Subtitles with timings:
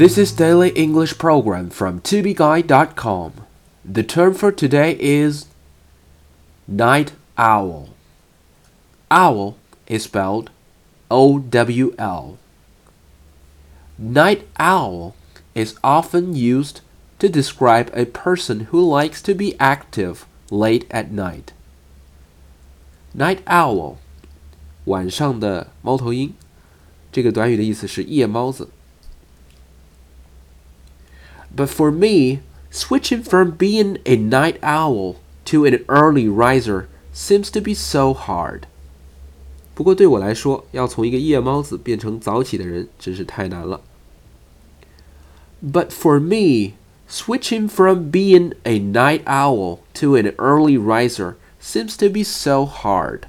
[0.00, 3.32] This is daily English program from tobeguide.com.
[3.84, 5.46] The term for today is
[6.66, 7.88] night owl.
[9.10, 9.56] Owl
[9.86, 10.50] is spelled
[11.10, 12.38] O W L.
[13.98, 15.14] Night owl
[15.54, 16.80] is often used
[17.18, 21.52] to describe a person who likes to be active late at night.
[23.14, 23.96] Night owl，
[24.84, 26.34] 晚上的猫头鹰，
[27.10, 28.68] 这个短语的意思是夜猫子。
[31.54, 37.60] but for me, switching from being a night owl to an early riser seems to
[37.60, 38.66] be so hard.
[39.74, 43.80] 不过对我来说，要从一个夜猫子变成早起的人，真是太难了。
[45.62, 46.74] But for me,
[47.08, 53.22] switching from being a night owl to an early riser seems to be so hard.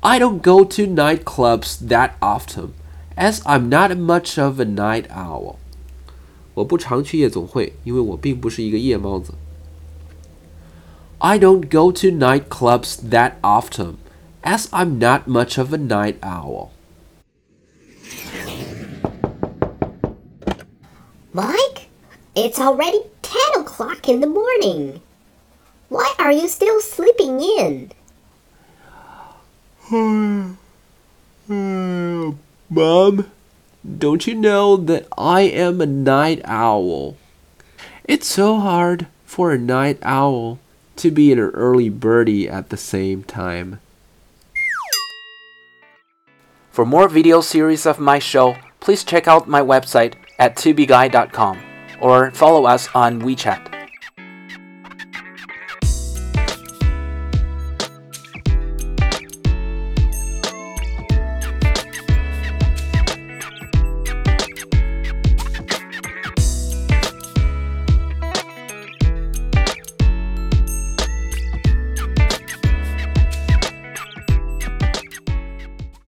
[0.00, 2.70] I don't go to nightclubs that often
[3.20, 5.56] as I'm not much of a night owl.
[6.54, 9.34] 我不常去夜总会，因为我并不是一个夜猫子。
[11.18, 13.96] I don't go to nightclubs that often,
[14.42, 16.70] as I'm not much of a night owl.
[21.32, 21.88] Mike,
[22.34, 25.00] it's already 10 o'clock in the morning.
[25.88, 27.90] Why are you still sleeping in?
[32.73, 33.29] Mom,
[33.83, 37.17] don't you know that I am a night owl?
[38.05, 40.57] It's so hard for a night owl
[40.95, 43.81] to be an early birdie at the same time.
[46.69, 51.59] For more video series of my show, please check out my website at tubeguy.com
[51.99, 53.70] or follow us on WeChat.